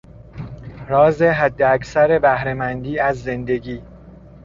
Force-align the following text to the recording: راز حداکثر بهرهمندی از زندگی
راز 0.87 1.21
حداکثر 1.21 2.19
بهرهمندی 2.19 2.99
از 2.99 3.23
زندگی 3.23 3.81